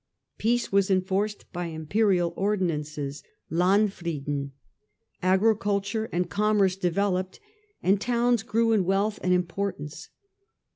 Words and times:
Peace 0.39 0.71
was 0.71 0.89
enforced 0.89 1.45
by 1.53 1.67
imperial 1.67 2.33
ordinances 2.35 3.21
(Landfrieden), 3.51 4.49
agriculture 5.21 6.09
and 6.11 6.27
commerce 6.27 6.75
developed, 6.75 7.39
and 7.83 8.01
towns 8.01 8.41
grew 8.41 8.71
in 8.71 8.83
wealth 8.83 9.19
and 9.21 9.31
importance. 9.31 10.09